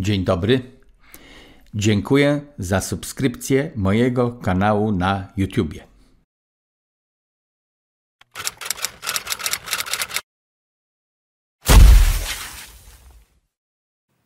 [0.00, 0.60] Dzień dobry.
[1.74, 5.84] Dziękuję za subskrypcję mojego kanału na YouTubie.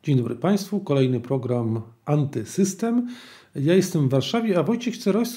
[0.03, 3.09] Dzień dobry Państwu, kolejny program Antysystem.
[3.55, 4.97] Ja jestem w Warszawie, a Wojciech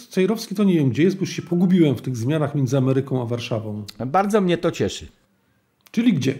[0.09, 3.21] Cejrowski to nie wiem gdzie jest, bo już się pogubiłem w tych zmianach między Ameryką
[3.21, 3.85] a Warszawą.
[4.05, 5.07] Bardzo mnie to cieszy,
[5.91, 6.37] Czyli gdzie?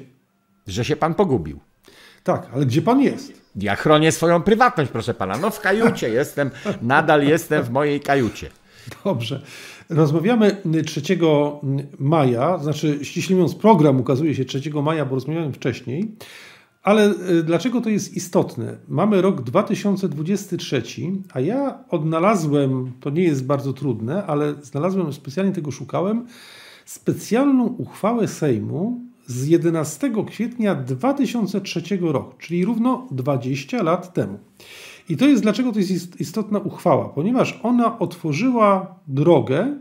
[0.68, 1.60] że się pan pogubił.
[2.28, 3.34] Tak, ale gdzie Pan jest?
[3.56, 5.38] Ja chronię swoją prywatność, proszę pana.
[5.38, 8.50] No w kajucie jestem, nadal jestem w mojej kajucie.
[9.04, 9.42] Dobrze.
[9.90, 11.02] Rozmawiamy 3
[12.00, 16.16] maja, znaczy ściśle mówiąc program ukazuje się 3 maja, bo rozmawiałem wcześniej.
[16.84, 18.78] Ale y, dlaczego to jest istotne?
[18.88, 20.84] Mamy rok 2023,
[21.34, 26.26] a ja odnalazłem, to nie jest bardzo trudne, ale znalazłem, specjalnie tego szukałem,
[26.86, 34.40] specjalną uchwałę Sejmu z 11 kwietnia 2003 roku, czyli równo 20 lat temu.
[35.10, 39.80] I to jest dlaczego to jest istotna uchwała, ponieważ ona otworzyła drogę,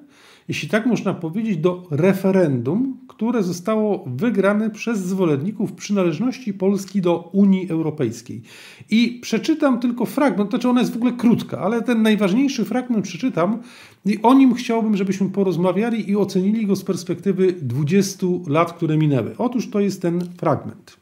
[0.49, 7.71] jeśli tak można powiedzieć, do referendum, które zostało wygrane przez zwolenników przynależności Polski do Unii
[7.71, 8.43] Europejskiej.
[8.91, 13.59] I przeczytam tylko fragment, znaczy ona jest w ogóle krótka, ale ten najważniejszy fragment przeczytam
[14.07, 19.35] i o nim chciałbym, żebyśmy porozmawiali i ocenili go z perspektywy 20 lat, które minęły.
[19.39, 20.97] Otóż to jest ten fragment.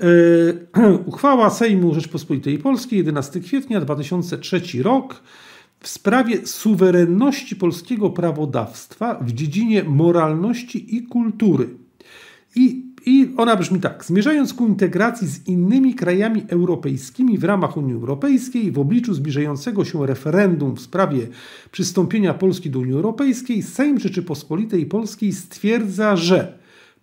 [0.00, 5.22] Yy, uchwała Sejmu Rzeczpospolitej Polskiej 11 kwietnia 2003 rok
[5.80, 11.68] w sprawie suwerenności polskiego prawodawstwa w dziedzinie moralności i kultury.
[12.56, 17.94] I, I ona brzmi tak: zmierzając ku integracji z innymi krajami europejskimi w ramach Unii
[17.94, 21.28] Europejskiej, w obliczu zbliżającego się referendum w sprawie
[21.72, 26.59] przystąpienia Polski do Unii Europejskiej, Sejm Rzeczypospolitej Polskiej stwierdza, że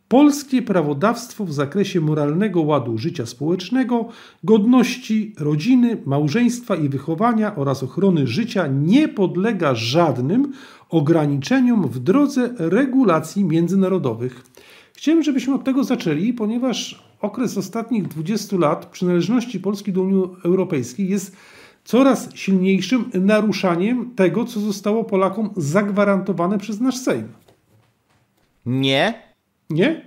[0.08, 4.06] polskie prawodawstwo w zakresie moralnego ładu życia społecznego,
[4.44, 10.54] godności rodziny, małżeństwa i wychowania oraz ochrony życia nie podlega żadnym
[10.90, 14.44] ograniczeniom w drodze regulacji międzynarodowych.
[14.94, 21.10] Chciałem, żebyśmy od tego zaczęli, ponieważ okres ostatnich 20 lat przynależności Polski do Unii Europejskiej
[21.10, 21.36] jest
[21.84, 27.28] coraz silniejszym naruszaniem tego, co zostało Polakom zagwarantowane przez nasz Sejm.
[28.66, 29.28] Nie,
[29.70, 30.07] Nie?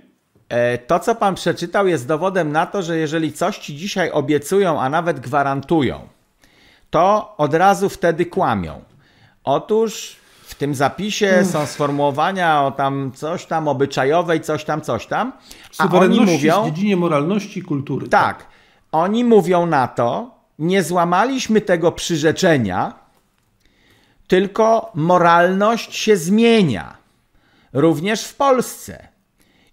[0.51, 4.81] E, To, co pan przeczytał, jest dowodem na to, że jeżeli coś ci dzisiaj obiecują,
[4.81, 6.07] a nawet gwarantują,
[6.89, 8.81] to od razu wtedy kłamią.
[9.43, 15.33] Otóż w tym zapisie są sformułowania o tam coś tam obyczajowej, coś tam, coś tam.
[15.77, 18.07] A oni mówią, w dziedzinie moralności i kultury.
[18.07, 18.45] tak,
[18.91, 22.93] oni mówią na to, nie złamaliśmy tego przyrzeczenia,
[24.27, 26.97] tylko moralność się zmienia.
[27.73, 29.10] Również w Polsce.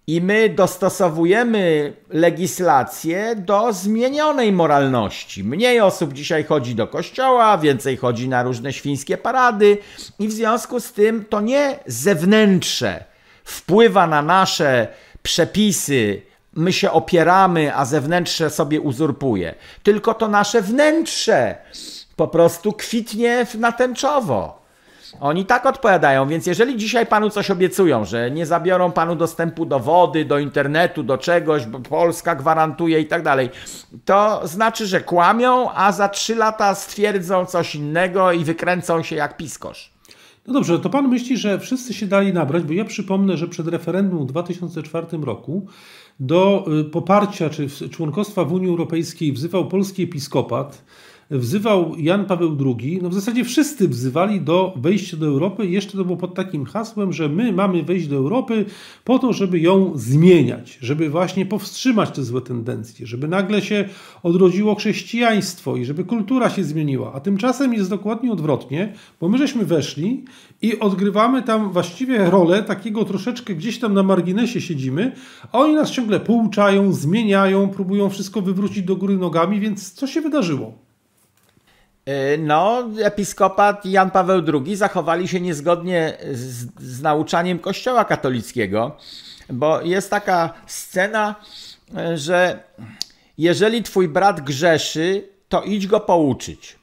[0.08, 5.44] I my dostosowujemy legislację do zmienionej moralności.
[5.44, 9.78] Mniej osób dzisiaj chodzi do kościoła, więcej chodzi na różne świńskie parady,
[10.18, 13.04] i w związku z tym to nie zewnętrze
[13.44, 14.88] wpływa na nasze
[15.22, 16.22] przepisy,
[16.54, 21.56] my się opieramy, a zewnętrzne sobie uzurpuje, tylko to nasze wnętrze
[22.16, 24.58] po prostu kwitnie w- na tęczowo.
[25.20, 29.78] Oni tak odpowiadają, więc jeżeli dzisiaj panu coś obiecują, że nie zabiorą panu dostępu do
[29.78, 33.50] wody, do internetu, do czegoś, bo Polska gwarantuje i tak dalej,
[34.04, 39.36] to znaczy, że kłamią, a za trzy lata stwierdzą coś innego i wykręcą się jak
[39.36, 39.92] piskosz.
[40.46, 43.68] No dobrze, to pan myśli, że wszyscy się dali nabrać, bo ja przypomnę, że przed
[43.68, 45.66] referendum w 2004 roku
[46.20, 50.84] do y, poparcia czy członkostwa w Unii Europejskiej wzywał polski episkopat,
[51.30, 56.04] wzywał Jan Paweł II, no w zasadzie wszyscy wzywali do wejścia do Europy jeszcze to
[56.04, 58.64] było pod takim hasłem, że my mamy wejść do Europy
[59.04, 63.88] po to, żeby ją zmieniać, żeby właśnie powstrzymać te złe tendencje, żeby nagle się
[64.22, 67.12] odrodziło chrześcijaństwo i żeby kultura się zmieniła.
[67.12, 70.24] A tymczasem jest dokładnie odwrotnie, bo my żeśmy weszli
[70.62, 75.12] i odgrywamy tam właściwie rolę takiego troszeczkę gdzieś tam na marginesie siedzimy,
[75.52, 80.20] a oni nas ciągle pouczają, zmieniają, próbują wszystko wywrócić do góry nogami, więc co się
[80.20, 80.87] wydarzyło?
[82.08, 88.96] Yy, No, episkopat Jan Paweł II zachowali się niezgodnie z, z nauczaniem Kościoła katolickiego,
[89.50, 91.34] bo jest taka scena,
[91.94, 92.62] yy, że
[93.38, 96.78] jeżeli twój brat grzeszy, to idź go pouczyć.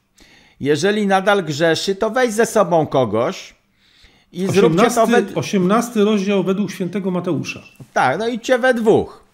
[0.60, 3.54] Jeżeli nadal grzeszy, to weź ze sobą kogoś
[4.32, 7.60] i zróbcie to 18, we, 18 rozdział według świętego Mateusza.
[7.92, 9.25] tak, no idźcie we dwóch.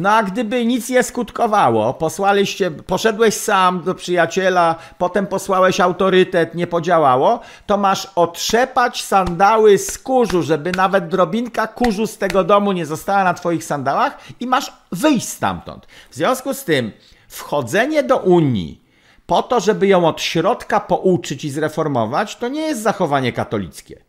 [0.00, 6.66] No a gdyby nic nie skutkowało, posłaliście, poszedłeś sam do przyjaciela, potem posłałeś autorytet, nie
[6.66, 12.86] podziałało, to masz otrzepać sandały z kurzu, żeby nawet drobinka kurzu z tego domu nie
[12.86, 15.86] została na twoich sandałach i masz wyjść stamtąd.
[16.10, 16.92] W związku z tym
[17.28, 18.84] Wchodzenie do Unii
[19.26, 24.04] po to, żeby ją od środka pouczyć i zreformować, to nie jest zachowanie katolickie.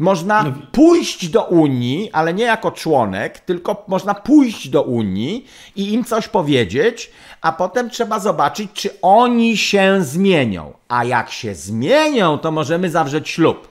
[0.00, 5.92] Można no pójść do Unii, ale nie jako członek, tylko można pójść do Unii i
[5.92, 7.10] im coś powiedzieć,
[7.40, 10.72] a potem trzeba zobaczyć, czy oni się zmienią.
[10.88, 13.68] A jak się zmienią, to możemy zawrzeć ślub.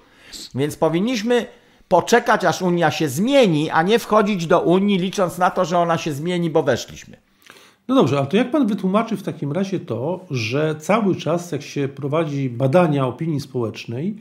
[0.55, 1.45] Więc powinniśmy
[1.87, 5.97] poczekać, aż Unia się zmieni, a nie wchodzić do Unii licząc na to, że ona
[5.97, 7.17] się zmieni, bo weszliśmy.
[7.87, 11.61] No dobrze, a to jak pan wytłumaczy w takim razie to, że cały czas, jak
[11.61, 14.15] się prowadzi badania opinii społecznej,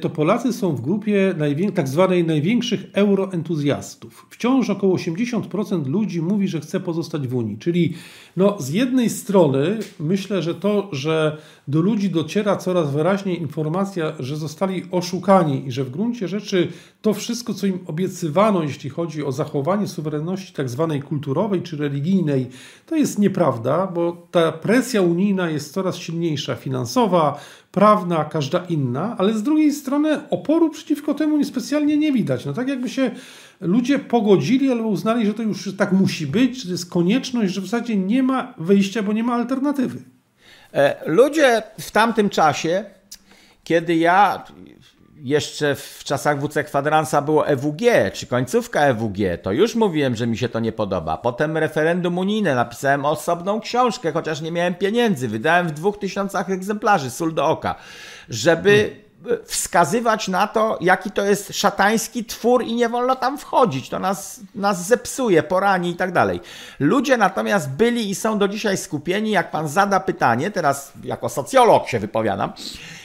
[0.00, 1.34] to Polacy są w grupie
[1.74, 4.26] tak zwanej największych euroentuzjastów.
[4.30, 7.58] Wciąż około 80% ludzi mówi, że chce pozostać w Unii.
[7.58, 7.94] Czyli
[8.36, 11.36] no, z jednej strony myślę, że to, że
[11.68, 16.68] do ludzi dociera coraz wyraźniej informacja, że zostali oszukani i że w gruncie rzeczy
[17.02, 22.46] to wszystko, co im obiecywano, jeśli chodzi o zachowanie suwerenności tak zwanej kulturowej czy religijnej,
[22.86, 27.40] to jest nieprawda, bo ta presja unijna jest coraz silniejsza, finansowa,
[27.72, 32.44] prawna, każda inna, ale z drugiej strony oporu przeciwko temu niespecjalnie nie widać.
[32.44, 33.10] No tak jakby się
[33.60, 37.60] ludzie pogodzili albo uznali, że to już tak musi być, że to jest konieczność, że
[37.60, 40.02] w zasadzie nie ma wyjścia, bo nie ma alternatywy.
[40.74, 42.84] E, ludzie w tamtym czasie,
[43.64, 44.44] kiedy ja
[45.22, 47.80] jeszcze w czasach WC Kwadransa było EWG,
[48.12, 51.16] czy końcówka EWG, to już mówiłem, że mi się to nie podoba.
[51.16, 55.28] Potem referendum unijne, napisałem osobną książkę, chociaż nie miałem pieniędzy.
[55.28, 57.74] Wydałem w dwóch tysiącach egzemplarzy, sól do oka,
[58.28, 59.05] żeby hmm.
[59.44, 63.88] Wskazywać na to, jaki to jest szatański twór i nie wolno tam wchodzić.
[63.88, 66.40] To nas, nas zepsuje, porani i tak dalej.
[66.80, 71.88] Ludzie natomiast byli i są do dzisiaj skupieni, jak pan zada pytanie, teraz jako socjolog
[71.88, 72.52] się wypowiadam,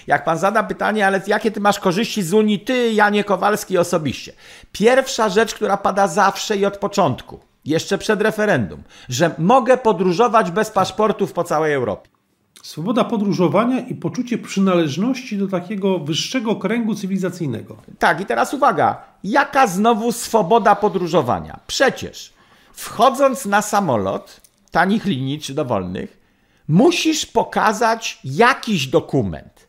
[0.08, 4.34] jak pan zada pytanie, ale jakie ty masz korzyści z Unii, ty, Janie Kowalski osobiście?
[4.72, 10.70] Pierwsza rzecz, która pada zawsze i od początku, jeszcze przed referendum, że mogę podróżować bez
[10.70, 12.21] paszportów po całej Europie.
[12.64, 17.78] Swoboda podróżowania i poczucie przynależności do takiego wyższego kręgu cywilizacyjnego.
[18.00, 21.60] Tak, i teraz uwaga, jaka znowu swoboda podróżowania?
[21.68, 22.34] Przecież
[22.74, 24.42] wchodząc na samolot,
[24.72, 26.20] tanich linii czy dowolnych,
[26.68, 29.68] musisz pokazać jakiś dokument.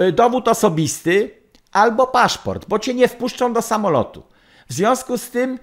[0.00, 1.30] Y, dowód osobisty
[1.72, 4.22] albo paszport, bo cię nie wpuszczą do samolotu.
[4.68, 5.58] W związku z tym,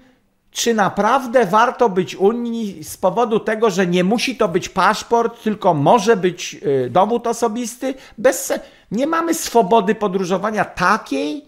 [0.50, 5.74] czy naprawdę warto być Unii z powodu tego, że nie musi to być paszport, tylko
[5.74, 6.56] może być
[6.86, 7.94] y, dowód osobisty?
[8.18, 8.52] Bez,
[8.90, 11.44] nie mamy swobody podróżowania takiej,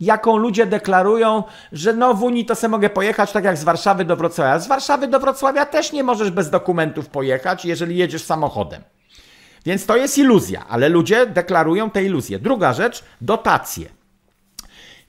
[0.00, 1.42] jaką ludzie deklarują,
[1.72, 4.58] że no w Unii to se mogę pojechać tak jak z Warszawy do Wrocławia.
[4.58, 8.82] Z Warszawy do Wrocławia też nie możesz bez dokumentów pojechać, jeżeli jedziesz samochodem.
[9.66, 12.38] Więc to jest iluzja, ale ludzie deklarują tę iluzję.
[12.38, 14.03] Druga rzecz, dotacje.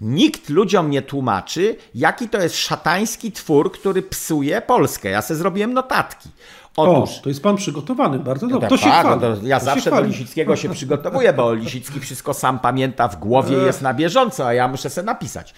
[0.01, 5.09] Nikt ludziom nie tłumaczy, jaki to jest szatański twór, który psuje Polskę.
[5.09, 6.29] Ja sobie zrobiłem notatki.
[6.77, 8.67] Otóż, o, to jest pan przygotowany, bardzo dobrze.
[8.67, 12.33] To, to się tak, to ja to zawsze do Lisickiego się przygotowuję, bo Lisicki wszystko
[12.33, 15.53] sam pamięta w głowie, jest na bieżąco, a ja muszę sobie napisać.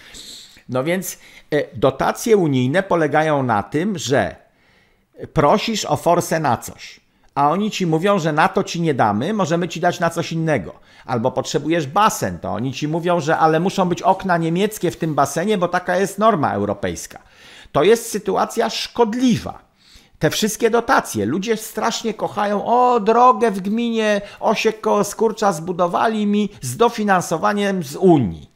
[0.69, 1.19] No więc
[1.51, 4.35] e, dotacje unijne polegają na tym, że
[5.33, 7.06] prosisz o forsę na coś
[7.37, 10.31] a oni ci mówią, że na to ci nie damy, możemy ci dać na coś
[10.31, 10.73] innego.
[11.05, 15.15] Albo potrzebujesz basen, to oni ci mówią, że ale muszą być okna niemieckie w tym
[15.15, 17.19] basenie, bo taka jest norma europejska.
[17.71, 19.59] To jest sytuacja szkodliwa.
[20.19, 21.25] Te wszystkie dotacje.
[21.25, 27.95] Ludzie strasznie kochają, o, drogę w gminie Osiek koło Skurcza zbudowali mi z dofinansowaniem z
[27.95, 28.51] Unii.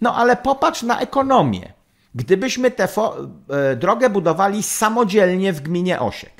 [0.00, 1.72] No ale popatrz na ekonomię.
[2.14, 2.88] Gdybyśmy tę
[3.50, 6.35] e, drogę budowali samodzielnie w gminie Osiek,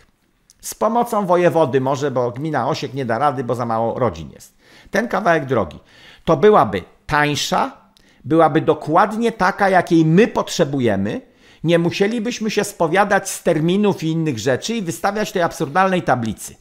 [0.67, 4.57] z pomocą wojewody może, bo gmina Osiek nie da rady, bo za mało rodzin jest.
[4.91, 5.79] Ten kawałek drogi.
[6.25, 7.77] To byłaby tańsza,
[8.25, 11.21] byłaby dokładnie taka, jakiej my potrzebujemy.
[11.65, 16.55] Nie musielibyśmy się spowiadać z terminów i innych rzeczy i wystawiać tej absurdalnej tablicy.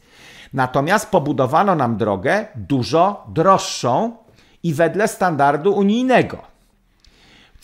[0.52, 4.16] Natomiast pobudowano nam drogę dużo droższą
[4.62, 6.55] i wedle standardu unijnego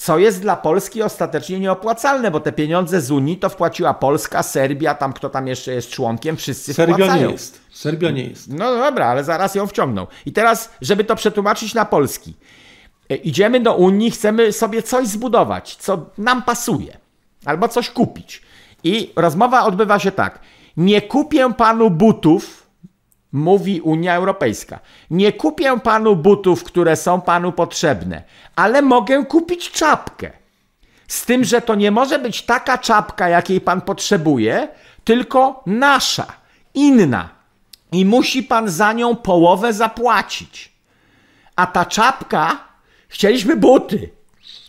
[0.03, 4.95] co jest dla Polski ostatecznie nieopłacalne, bo te pieniądze z Unii to wpłaciła Polska, Serbia,
[4.95, 7.27] tam kto tam jeszcze jest członkiem, wszyscy Serbia wpłacają.
[7.27, 7.61] nie jest.
[7.71, 8.53] Serbia nie jest.
[8.53, 10.07] No dobra, ale zaraz ją wciągną.
[10.27, 12.35] I teraz, żeby to przetłumaczyć na polski.
[13.11, 16.97] E, idziemy do Unii, chcemy sobie coś zbudować, co nam pasuje,
[17.45, 18.43] albo coś kupić.
[18.85, 20.39] I rozmowa odbywa się tak.
[20.77, 22.62] Nie kupię panu butów,
[23.33, 24.79] mówi Unia Europejska.
[25.11, 28.23] Nie kupię panu butów, które są panu potrzebne,
[28.57, 30.31] ale mogę kupić czapkę.
[31.09, 34.69] Z tym, że to nie może być taka czapka, jakiej pan potrzebuje,
[35.05, 36.27] tylko nasza,
[36.75, 37.29] inna.
[37.93, 40.73] I musi pan za nią połowę zapłacić.
[41.57, 42.59] A ta czapka,
[43.09, 44.11] chcieliśmy buty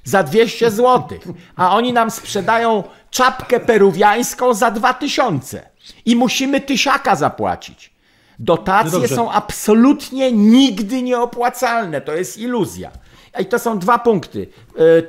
[0.04, 1.20] za 200 zł,
[1.56, 5.70] a oni nam sprzedają czapkę peruwiańską za 2000.
[6.06, 7.93] I musimy tysiaka zapłacić.
[8.40, 12.02] Dotacje no są absolutnie nigdy nieopłacalne.
[12.02, 12.92] To jest iluzja.
[13.40, 14.48] I to są dwa punkty.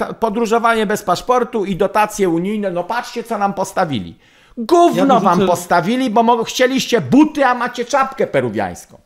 [0.00, 2.70] E, podróżowanie bez paszportu i dotacje unijne.
[2.70, 4.14] No patrzcie, co nam postawili.
[4.58, 8.98] Gówno ja wam postawili, bo chcieliście buty, a macie czapkę peruwiańską.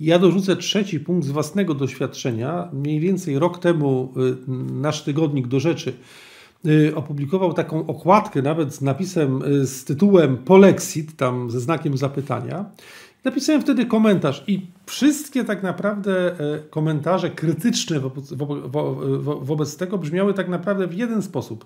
[0.00, 2.68] Ja dorzucę trzeci punkt z własnego doświadczenia.
[2.72, 4.36] Mniej więcej rok temu y,
[4.72, 5.92] nasz tygodnik do rzeczy
[6.66, 12.64] y, opublikował taką okładkę nawet z napisem, y, z tytułem Polexit, tam ze znakiem zapytania.
[13.26, 18.32] Napisałem wtedy komentarz i wszystkie tak naprawdę e, komentarze krytyczne wobec,
[19.40, 21.64] wobec tego brzmiały tak naprawdę w jeden sposób.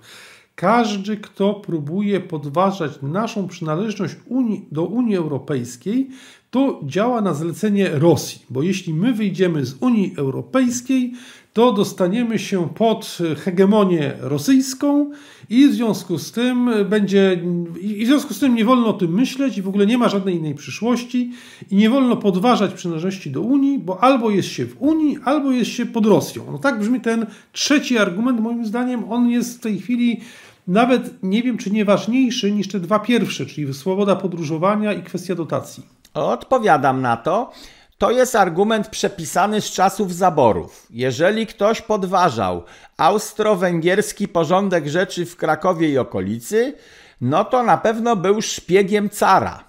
[0.55, 6.09] Każdy, kto próbuje podważać naszą przynależność Unii, do Unii Europejskiej,
[6.51, 11.13] to działa na zlecenie Rosji, bo jeśli my wyjdziemy z Unii Europejskiej,
[11.53, 15.11] to dostaniemy się pod hegemonię rosyjską
[15.49, 17.41] i w związku z tym będzie
[17.81, 20.09] i w związku z tym nie wolno o tym myśleć i w ogóle nie ma
[20.09, 21.33] żadnej innej przyszłości
[21.71, 25.71] i nie wolno podważać przynależności do Unii, bo albo jest się w Unii, albo jest
[25.71, 26.45] się pod Rosją.
[26.53, 30.21] No tak brzmi ten trzeci argument, moim zdaniem on jest w tej chwili
[30.67, 35.35] nawet nie wiem, czy nie ważniejszy niż te dwa pierwsze, czyli swoboda podróżowania i kwestia
[35.35, 35.83] dotacji.
[36.15, 37.53] Odpowiadam na to.
[38.01, 40.87] To jest argument przepisany z czasów zaborów.
[40.91, 42.65] Jeżeli ktoś podważał
[42.97, 46.75] austro-węgierski porządek rzeczy w Krakowie i okolicy,
[47.21, 49.65] no to na pewno był szpiegiem cara.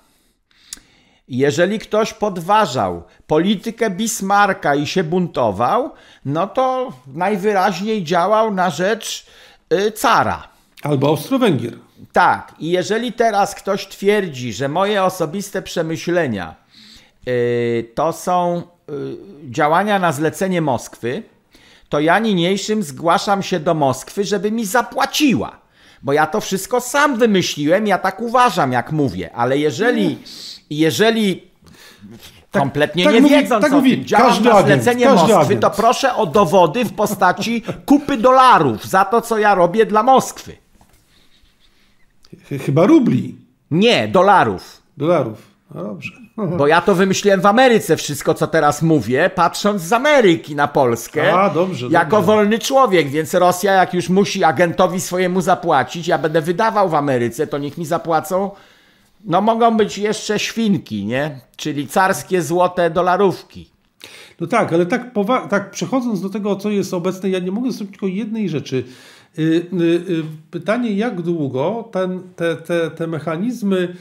[1.27, 5.91] Jeżeli ktoś podważał politykę Bismarcka i się buntował,
[6.25, 9.27] no to najwyraźniej działał na rzecz
[9.73, 10.47] y, cara.
[10.83, 11.73] Albo Austro-Węgier.
[12.11, 12.53] Tak.
[12.59, 16.60] I jeżeli teraz ktoś twierdzi, że moje osobiste przemyślenia
[17.95, 19.17] to są y,
[19.49, 21.23] działania na zlecenie Moskwy,
[21.89, 25.61] to ja niniejszym zgłaszam się do Moskwy, żeby mi zapłaciła.
[26.01, 30.17] Bo ja to wszystko sam wymyśliłem, ja tak uważam, jak mówię, ale jeżeli,
[30.69, 31.51] jeżeli
[32.51, 35.45] tak, kompletnie tak nie mówi, wiedząc tak o mówi, tym, działam na zlecenie agent, Moskwy,
[35.45, 35.61] agent.
[35.61, 40.57] to proszę o dowody w postaci kupy dolarów za to, co ja robię dla Moskwy.
[42.65, 43.35] Chyba rubli.
[43.71, 44.81] Nie, dolarów.
[44.97, 45.47] Dolarów.
[45.75, 46.20] No dobrze.
[46.37, 51.33] Bo ja to wymyśliłem w Ameryce, wszystko co teraz mówię, patrząc z Ameryki na Polskę.
[51.33, 51.87] A, dobrze.
[51.89, 52.25] Jako dobrze.
[52.25, 57.47] wolny człowiek, więc Rosja, jak już musi agentowi swojemu zapłacić, ja będę wydawał w Ameryce,
[57.47, 58.51] to niech mi zapłacą.
[59.25, 61.39] No mogą być jeszcze świnki, nie?
[61.55, 63.71] Czyli carskie złote dolarówki.
[64.39, 65.11] No tak, ale tak,
[65.49, 68.83] tak przechodząc do tego, co jest obecne, ja nie mogę zrobić tylko jednej rzeczy.
[69.37, 73.95] Yy, yy, pytanie, jak długo ten, te, te, te mechanizmy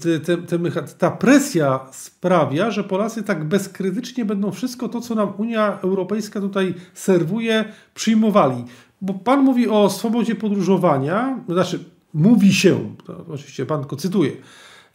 [0.00, 0.58] te, te,
[0.98, 6.74] ta presja sprawia, że Polacy tak bezkrytycznie będą wszystko to, co nam Unia Europejska tutaj
[6.94, 8.64] serwuje, przyjmowali.
[9.00, 11.84] Bo Pan mówi o swobodzie podróżowania, znaczy
[12.14, 12.94] mówi się,
[13.28, 14.32] oczywiście Pan tylko cytuje,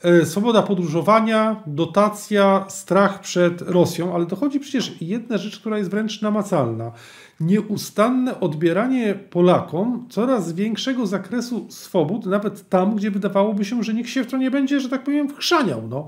[0.04, 6.22] e, swoboda podróżowania, dotacja, strach przed Rosją, ale dochodzi przecież jedna rzecz, która jest wręcz
[6.22, 6.92] namacalna
[7.40, 14.24] nieustanne odbieranie Polakom coraz większego zakresu swobód, nawet tam, gdzie wydawałoby się, że nikt się
[14.24, 15.88] w to nie będzie, że tak powiem, wchrzaniał.
[15.90, 16.08] No.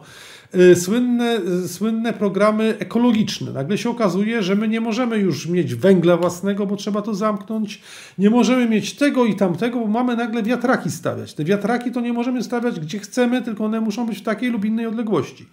[0.55, 3.51] Y, słynne, y, słynne programy ekologiczne.
[3.51, 7.81] Nagle się okazuje, że my nie możemy już mieć węgla własnego, bo trzeba to zamknąć.
[8.17, 11.33] Nie możemy mieć tego i tamtego, bo mamy nagle wiatraki stawiać.
[11.33, 14.65] Te wiatraki to nie możemy stawiać gdzie chcemy, tylko one muszą być w takiej lub
[14.65, 15.45] innej odległości.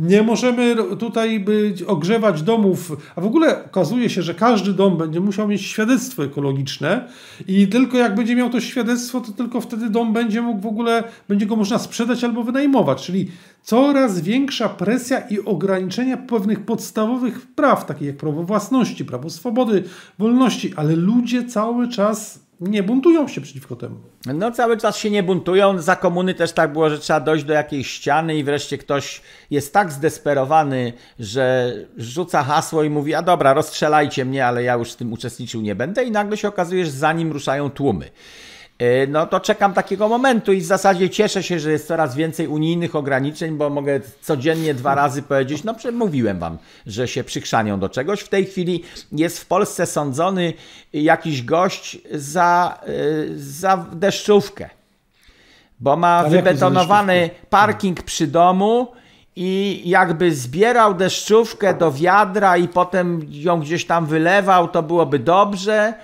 [0.00, 5.20] Nie możemy tutaj być, ogrzewać domów, a w ogóle okazuje się, że każdy dom będzie
[5.20, 7.08] musiał mieć świadectwo ekologiczne
[7.48, 11.04] i tylko jak będzie miał to świadectwo, to tylko wtedy dom będzie mógł w ogóle,
[11.28, 13.06] będzie go można sprzedać albo wynajmować.
[13.06, 13.30] Czyli
[13.62, 19.84] coraz większa presja i ograniczenia pewnych podstawowych praw, takich jak prawo własności, prawo swobody,
[20.18, 23.96] wolności, ale ludzie cały czas nie buntują się przeciwko temu.
[24.34, 25.78] No cały czas się nie buntują.
[25.78, 29.72] Za komuny też tak było, że trzeba dojść do jakiejś ściany i wreszcie ktoś jest
[29.72, 34.96] tak zdesperowany, że rzuca hasło i mówi, a dobra, rozstrzelajcie mnie, ale ja już w
[34.96, 38.10] tym uczestniczył nie będę i nagle się okazuje, że za nim ruszają tłumy.
[38.80, 42.46] E, no to czekam takiego momentu i w zasadzie cieszę się, że jest coraz więcej
[42.46, 47.88] unijnych ograniczeń, bo mogę codziennie dwa razy powiedzieć, no mówiłem wam, że się przykrzanią do
[47.88, 48.20] czegoś.
[48.20, 50.52] W tej chwili jest w Polsce sądzony
[50.92, 52.92] jakiś gość za, e,
[53.36, 54.70] za deszczówkę,
[55.80, 58.88] bo ma wybetonowany parking przy domu
[59.36, 65.94] i jakby zbierał deszczówkę do wiadra i potem ją gdzieś tam wylewał, to byłoby dobrze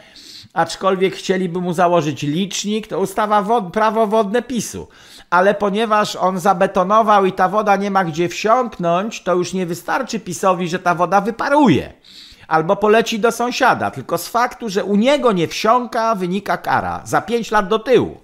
[0.56, 4.88] aczkolwiek chcieliby mu założyć licznik, to ustawa wod, prawo wodne PiSu.
[5.30, 10.20] Ale ponieważ on zabetonował i ta woda nie ma gdzie wsiąknąć, to już nie wystarczy
[10.20, 11.92] PiSowi, że ta woda wyparuje
[12.48, 17.20] albo poleci do sąsiada, tylko z faktu, że u niego nie wsiąka, wynika kara za
[17.20, 18.20] 5 lat do tyłu.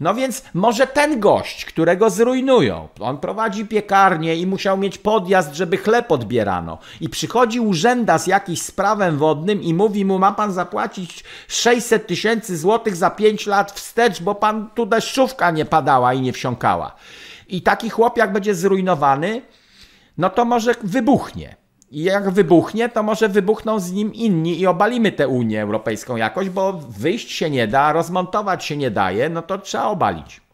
[0.00, 5.76] No więc może ten gość, którego zrujnują, on prowadzi piekarnię i musiał mieć podjazd, żeby
[5.76, 6.78] chleb odbierano.
[7.00, 12.58] I przychodzi urzęda z jakimś sprawem wodnym i mówi mu, ma pan zapłacić 600 tysięcy
[12.58, 16.94] złotych za 5 lat wstecz, bo pan tu deszczówka nie padała i nie wsiąkała.
[17.48, 19.42] I taki chłop będzie zrujnowany,
[20.18, 21.56] no to może wybuchnie.
[21.90, 26.50] I jak wybuchnie, to może wybuchną z nim inni i obalimy tę Unię Europejską jakoś,
[26.50, 30.47] bo wyjść się nie da, rozmontować się nie daje, no to trzeba obalić.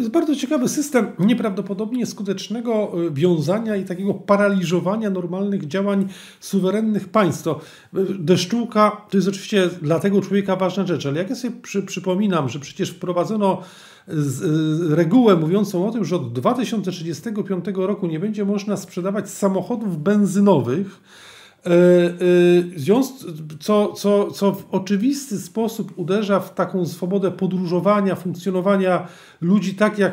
[0.00, 6.08] Jest bardzo ciekawy system nieprawdopodobnie skutecznego y, wiązania i takiego paraliżowania normalnych działań
[6.40, 7.42] suwerennych państw.
[7.42, 7.60] To
[7.96, 11.82] y, deszczułka to jest oczywiście dla tego człowieka ważna rzecz, ale jak ja sobie przy,
[11.82, 13.62] przypominam, że przecież wprowadzono
[14.08, 20.02] z, y, regułę mówiącą o tym, że od 2035 roku nie będzie można sprzedawać samochodów
[20.02, 21.00] benzynowych,
[23.60, 29.06] co, co, co w oczywisty sposób uderza w taką swobodę podróżowania, funkcjonowania
[29.40, 30.12] ludzi tak jak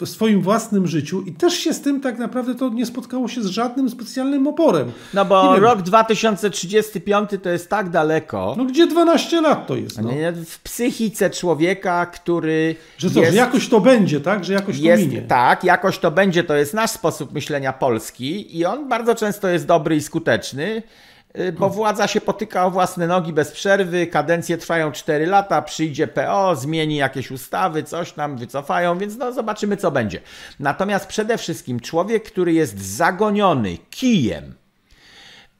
[0.00, 3.42] w swoim własnym życiu i też się z tym tak naprawdę to nie spotkało się
[3.42, 4.92] z żadnym specjalnym oporem.
[5.14, 8.54] No bo rok 2035 to jest tak daleko.
[8.58, 10.02] No gdzie 12 lat to jest?
[10.02, 10.10] No?
[10.46, 12.76] W psychice człowieka, który.
[12.98, 14.44] Że co, jest, że jakoś to będzie, tak?
[14.44, 15.22] Że jakoś jest, to minie.
[15.22, 19.66] Tak, jakoś to będzie, to jest nasz sposób myślenia polski i on bardzo często jest
[19.66, 20.82] dobry i skuteczny.
[21.38, 26.06] Y, bo władza się potyka o własne nogi bez przerwy, kadencje trwają 4 lata, przyjdzie
[26.06, 30.20] PO, zmieni jakieś ustawy, coś tam wycofają, więc no zobaczymy co będzie.
[30.60, 34.54] Natomiast przede wszystkim człowiek, który jest zagoniony kijem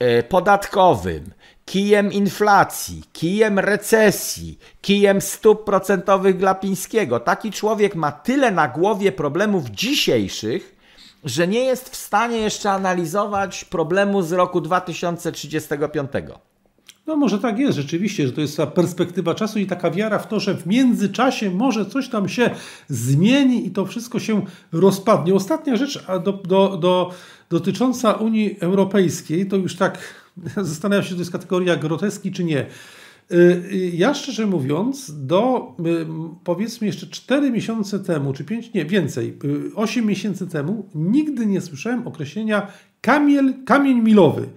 [0.02, 1.30] y, podatkowym,
[1.64, 9.70] kijem inflacji, kijem recesji, kijem stóp procentowych Glapińskiego, taki człowiek ma tyle na głowie problemów
[9.70, 10.81] dzisiejszych,
[11.24, 16.10] że nie jest w stanie jeszcze analizować problemu z roku 2035.
[17.06, 20.28] No może tak jest rzeczywiście, że to jest ta perspektywa czasu i taka wiara w
[20.28, 22.50] to, że w międzyczasie może coś tam się
[22.88, 25.34] zmieni i to wszystko się rozpadnie.
[25.34, 27.10] Ostatnia rzecz do, do, do,
[27.50, 29.98] dotycząca Unii Europejskiej, to już tak
[30.56, 32.66] zastanawiam się, czy to jest kategoria groteski czy nie.
[33.32, 36.06] Y, y, ja szczerze mówiąc, do y,
[36.44, 39.38] powiedzmy jeszcze 4 miesiące temu, czy 5, nie więcej,
[39.74, 42.66] 8 miesięcy temu, nigdy nie słyszałem określenia
[43.00, 44.48] kamiel, kamień milowy.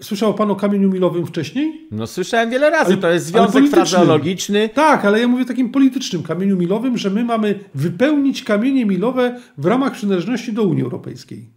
[0.00, 1.86] Słyszał Pan o kamieniu milowym wcześniej?
[1.90, 4.68] No słyszałem wiele razy, to jest związek frazeologiczny.
[4.68, 9.66] Tak, ale ja mówię takim politycznym kamieniu milowym, że my mamy wypełnić kamienie milowe w
[9.66, 11.50] ramach przynależności do Unii Europejskiej.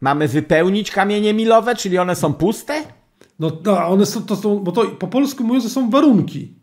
[0.00, 2.74] Mamy wypełnić kamienie milowe, czyli one są puste?
[3.38, 6.62] No, no one są, to są, bo to po polsku mówiąc, to są warunki.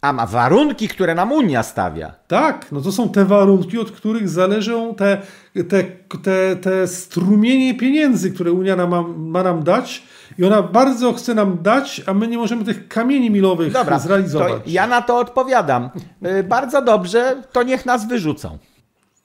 [0.00, 2.14] A ma warunki, które nam Unia stawia.
[2.26, 5.22] Tak, no to są te warunki, od których zależą te,
[5.68, 5.84] te,
[6.22, 10.02] te, te strumienie pieniędzy, które Unia nam, ma, nam dać.
[10.38, 14.52] I ona bardzo chce nam dać, a my nie możemy tych kamieni milowych Dobra, zrealizować.
[14.66, 15.90] Ja na to odpowiadam.
[16.26, 18.58] Y, bardzo dobrze, to niech nas wyrzucą.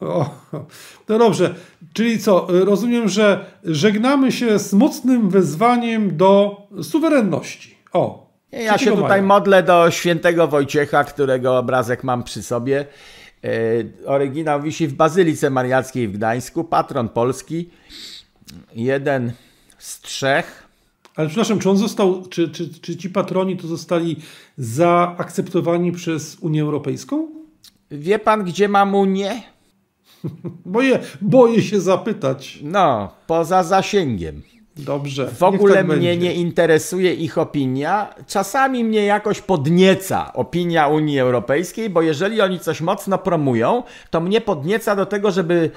[0.01, 0.29] O,
[1.09, 1.55] no dobrze,
[1.93, 2.47] czyli co?
[2.49, 7.75] Rozumiem, że żegnamy się z mocnym wezwaniem do suwerenności.
[7.93, 8.29] O.
[8.51, 9.21] Ja się tutaj maja.
[9.21, 12.85] modlę do świętego Wojciecha, którego obrazek mam przy sobie.
[13.43, 13.49] E,
[14.05, 17.69] oryginał wisi w Bazylice Mariackiej w Gdańsku, patron Polski.
[18.75, 19.31] Jeden
[19.77, 20.67] z trzech.
[21.15, 24.15] Ale przepraszam, czy on został, czy, czy, czy ci patroni to zostali
[24.57, 27.27] zaakceptowani przez Unię Europejską?
[27.91, 29.41] Wie pan, gdzie mam Unię?
[30.65, 32.60] Boję, boję się zapytać.
[32.63, 34.41] No, poza zasięgiem.
[34.86, 35.28] Dobrze.
[35.28, 36.18] W ogóle tak mnie będzie.
[36.18, 38.13] nie interesuje ich opinia.
[38.28, 44.42] Czasami mnie jakoś podnieca opinia Unii Europejskiej, bo jeżeli oni coś mocno promują, to mnie
[44.42, 45.72] podnieca do tego, żeby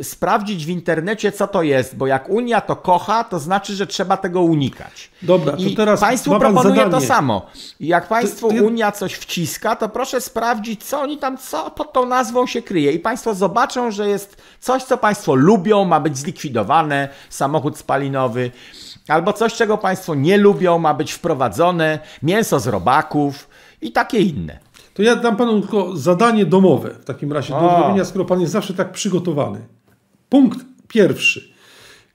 [0.00, 3.86] y, sprawdzić w internecie, co to jest, bo jak Unia to kocha, to znaczy, że
[3.86, 5.10] trzeba tego unikać.
[5.22, 7.46] Dobra, to I teraz Państwu proponuję to samo.
[7.80, 8.62] Jak Państwu ty, ty...
[8.62, 12.92] Unia coś wciska, to proszę sprawdzić, co oni tam, co pod tą nazwą się kryje.
[12.92, 18.45] I Państwo zobaczą, że jest coś, co Państwo lubią, ma być zlikwidowane, samochód spalinowy,
[19.08, 23.48] albo coś, czego Państwo nie lubią, ma być wprowadzone, mięso z robaków
[23.80, 24.58] i takie inne.
[24.94, 28.52] To ja dam Panu tylko zadanie domowe w takim razie do zrobienia, skoro Pan jest
[28.52, 29.58] zawsze tak przygotowany.
[30.28, 31.56] Punkt pierwszy.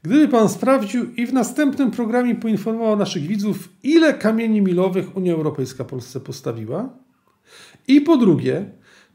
[0.03, 5.83] Gdyby Pan sprawdził i w następnym programie poinformował naszych widzów, ile kamieni milowych Unia Europejska
[5.83, 6.89] Polsce postawiła,
[7.87, 8.65] i po drugie,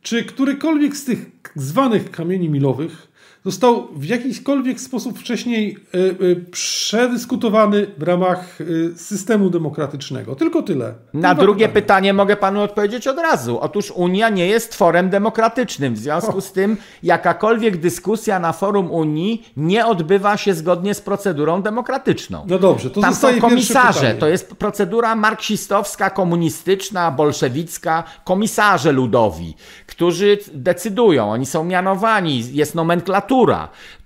[0.03, 3.09] czy którykolwiek z tych zwanych kamieni milowych
[3.47, 10.35] został w jakikolwiek sposób wcześniej y, y, przedyskutowany w ramach y, systemu demokratycznego.
[10.35, 10.95] Tylko tyle.
[11.15, 11.83] Na drugie pytanie.
[11.83, 13.59] pytanie mogę panu odpowiedzieć od razu.
[13.61, 15.95] Otóż Unia nie jest tworem demokratycznym.
[15.95, 21.63] W związku z tym jakakolwiek dyskusja na forum Unii nie odbywa się zgodnie z procedurą
[21.63, 22.47] demokratyczną.
[22.49, 24.15] No dobrze, to Tam zostaje są komisarze.
[24.15, 28.05] To jest procedura marksistowska, komunistyczna, bolszewicka.
[28.25, 29.55] Komisarze ludowi,
[29.87, 31.31] którzy decydują.
[31.31, 32.45] Oni są mianowani.
[32.53, 33.36] Jest nomenklatura.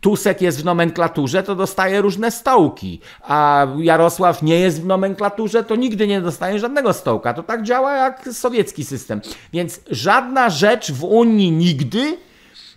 [0.00, 3.00] Tusek jest w nomenklaturze, to dostaje różne stołki.
[3.22, 7.34] A Jarosław nie jest w nomenklaturze, to nigdy nie dostaje żadnego stołka.
[7.34, 9.20] To tak działa jak sowiecki system.
[9.52, 12.16] Więc żadna rzecz w Unii nigdy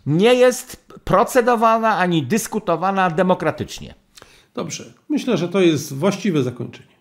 [0.05, 3.93] nie jest procedowana ani dyskutowana demokratycznie.
[4.53, 6.92] Dobrze, myślę, że to jest właściwe zakończenie.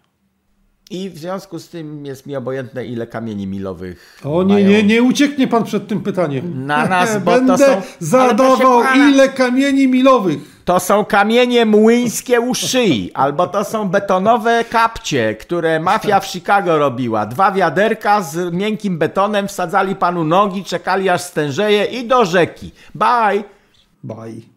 [0.91, 4.21] I w związku z tym jest mi obojętne, ile kamieni milowych.
[4.25, 4.69] O nie, mają.
[4.69, 6.67] nie, nie ucieknie pan przed tym pytaniem.
[6.67, 10.39] Na nas, bo to Będę są- Ale zadawał pana- ile kamieni milowych.
[10.65, 16.79] To są kamienie młyńskie u szyi, albo to są betonowe kapcie, które mafia w Chicago
[16.79, 17.27] robiła.
[17.27, 22.71] Dwa wiaderka z miękkim betonem, wsadzali panu nogi, czekali aż stężeje i do rzeki.
[22.95, 23.45] Bye!
[24.05, 24.52] Bye.